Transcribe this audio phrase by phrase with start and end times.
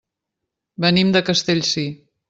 [0.87, 1.89] Venim de Castellcir.